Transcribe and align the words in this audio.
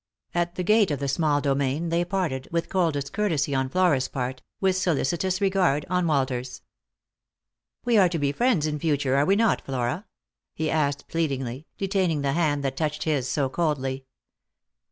At 0.33 0.55
the 0.55 0.63
gate 0.63 0.89
of 0.89 0.97
the 0.97 1.07
small 1.07 1.41
domain 1.41 1.89
they 1.89 2.03
parted, 2.03 2.47
with 2.51 2.69
coldest 2.69 3.13
courtesy 3.13 3.53
on 3.53 3.69
Flora's 3.69 4.07
part, 4.07 4.41
with 4.59 4.75
solicitous 4.75 5.39
regard 5.39 5.85
on 5.91 6.07
Walter's." 6.07 6.63
We 7.85 7.99
are 7.99 8.09
to 8.09 8.17
be 8.17 8.31
friends 8.31 8.65
in 8.65 8.79
future, 8.79 9.15
are 9.15 9.27
we 9.27 9.35
not, 9.35 9.61
Flora 9.63 10.07
P" 10.57 10.63
he 10.63 10.71
asked 10.71 11.07
pleadingly, 11.07 11.67
detaining 11.77 12.21
the 12.23 12.33
hand 12.33 12.63
that 12.63 12.77
touched 12.77 13.03
his 13.03 13.29
so 13.29 13.47
coldly. 13.47 14.07